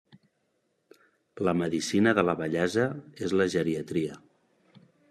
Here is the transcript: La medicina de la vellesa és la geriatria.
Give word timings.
La 1.47 1.53
medicina 1.59 2.15
de 2.21 2.25
la 2.29 2.35
vellesa 2.43 2.89
és 3.29 3.39
la 3.43 3.49
geriatria. 3.57 4.19